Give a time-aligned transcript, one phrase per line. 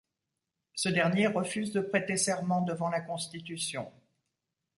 [0.73, 3.91] Ce dernier refuse de prêter serment devant la constitution.